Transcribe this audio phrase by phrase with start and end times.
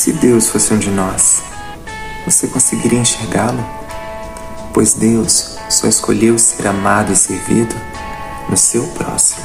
[0.00, 1.42] Se Deus fosse um de nós,
[2.24, 3.62] você conseguiria enxergá-lo?
[4.72, 7.74] Pois Deus só escolheu ser amado e servido
[8.48, 9.44] no seu próximo.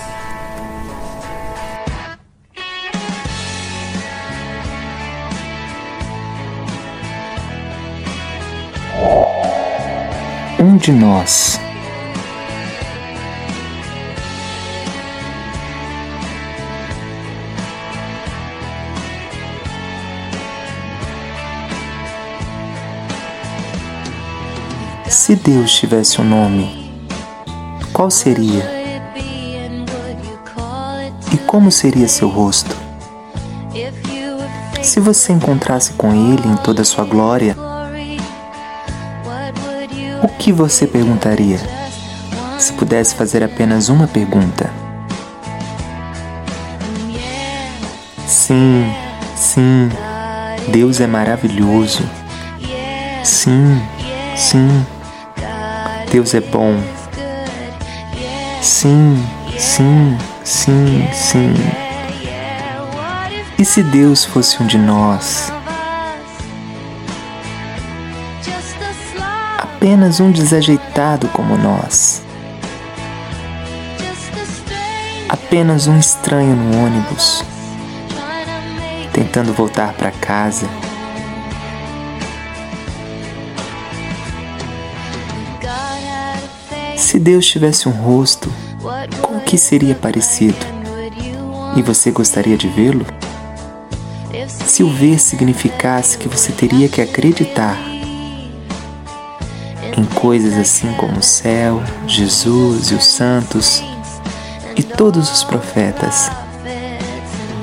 [10.57, 11.64] Um de nós.
[25.07, 26.91] Se Deus tivesse um nome,
[27.93, 28.63] qual seria?
[31.31, 32.75] E como seria seu rosto?
[34.81, 37.55] Se você encontrasse com Ele em toda a sua glória,
[40.23, 41.59] o que você perguntaria?
[42.57, 44.69] Se pudesse fazer apenas uma pergunta.
[48.27, 48.91] Sim,
[49.35, 49.89] sim,
[50.67, 52.03] Deus é maravilhoso.
[53.23, 53.81] Sim,
[54.35, 54.85] sim,
[56.15, 56.81] Deus é bom.
[58.61, 59.21] Sim,
[59.59, 61.53] sim, sim, sim.
[63.59, 65.51] E se Deus fosse um de nós?
[69.59, 72.23] Apenas um desajeitado como nós.
[75.27, 77.43] Apenas um estranho no ônibus,
[79.11, 80.65] tentando voltar para casa.
[87.15, 88.51] Se Deus tivesse um rosto,
[89.21, 90.57] com que seria parecido?
[91.77, 93.05] E você gostaria de vê-lo?
[94.49, 97.77] Se o ver significasse que você teria que acreditar
[99.97, 103.81] em coisas assim como o céu, Jesus e os santos
[104.75, 106.29] e todos os profetas.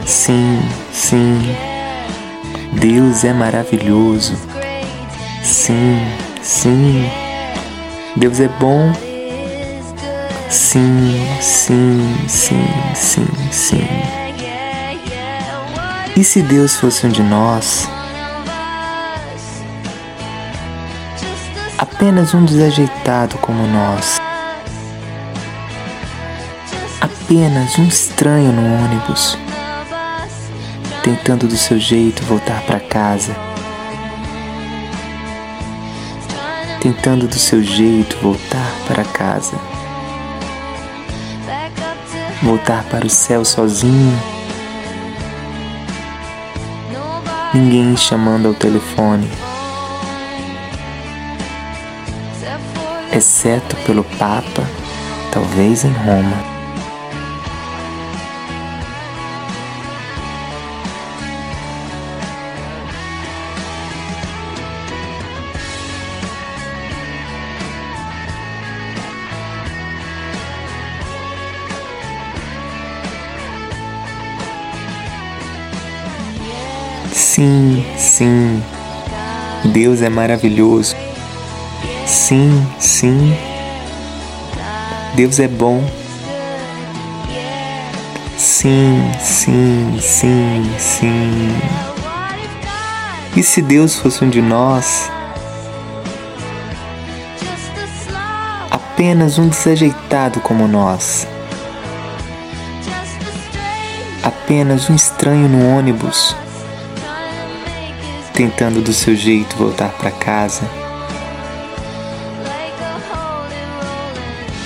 [0.07, 1.55] Sim, sim,
[2.81, 4.33] Deus é maravilhoso.
[5.45, 5.99] Sim,
[6.41, 7.05] sim,
[8.17, 9.12] Deus é bom
[10.53, 13.89] Sim, sim, sim, sim, sim.
[16.15, 17.89] E se Deus fosse um de nós?
[21.79, 24.21] Apenas um desajeitado como nós.
[27.01, 29.39] Apenas um estranho no ônibus,
[31.03, 33.35] tentando do seu jeito voltar para casa.
[36.79, 39.82] Tentando do seu jeito voltar para casa
[42.43, 44.19] voltar para o céu sozinho.
[47.55, 49.31] Ninguém chamando ao telefone,
[53.13, 54.63] exceto pelo Papa,
[55.31, 56.52] talvez em Roma.
[77.13, 78.63] Sim, sim,
[79.67, 80.97] Deus é maravilhoso.
[82.07, 83.37] Sim, sim,
[85.15, 85.85] Deus é bom.
[88.39, 91.55] Sim, sim, sim, sim.
[93.37, 95.11] E se Deus fosse um de nós?
[98.71, 101.27] Apenas um desajeitado como nós.
[104.23, 106.35] Apenas um estranho no ônibus
[108.33, 110.63] tentando do seu jeito voltar para casa.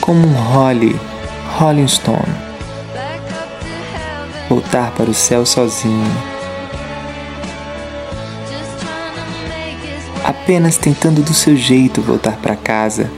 [0.01, 0.99] Como um Holly,
[1.59, 2.47] Rolling Stone.
[4.49, 6.07] Voltar para o céu sozinho.
[10.25, 13.11] Apenas tentando do seu jeito voltar para casa.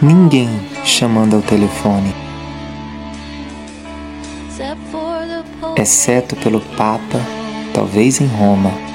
[0.00, 0.48] Ninguém
[0.84, 2.29] chamando ao telefone
[5.76, 7.20] exceto pelo Papa,
[7.72, 8.89] talvez em Roma.